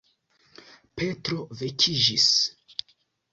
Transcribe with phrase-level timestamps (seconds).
[1.01, 2.27] Petro vekiĝis.